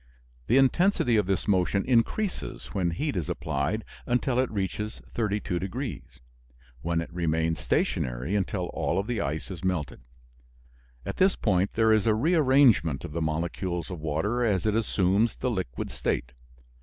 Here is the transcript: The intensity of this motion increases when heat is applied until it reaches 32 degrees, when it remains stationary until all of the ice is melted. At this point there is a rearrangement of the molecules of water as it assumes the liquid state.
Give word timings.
The 0.47 0.57
intensity 0.57 1.15
of 1.15 1.27
this 1.27 1.47
motion 1.47 1.85
increases 1.85 2.73
when 2.73 2.89
heat 2.89 3.15
is 3.15 3.29
applied 3.29 3.85
until 4.07 4.39
it 4.39 4.49
reaches 4.49 4.99
32 5.11 5.59
degrees, 5.59 6.19
when 6.81 7.01
it 7.01 7.13
remains 7.13 7.59
stationary 7.59 8.35
until 8.35 8.65
all 8.73 8.97
of 8.97 9.05
the 9.05 9.21
ice 9.21 9.51
is 9.51 9.63
melted. 9.63 10.01
At 11.05 11.17
this 11.17 11.35
point 11.35 11.73
there 11.73 11.93
is 11.93 12.07
a 12.07 12.15
rearrangement 12.15 13.05
of 13.05 13.11
the 13.11 13.21
molecules 13.21 13.91
of 13.91 13.99
water 13.99 14.43
as 14.43 14.65
it 14.65 14.73
assumes 14.75 15.35
the 15.35 15.51
liquid 15.51 15.91
state. 15.91 16.31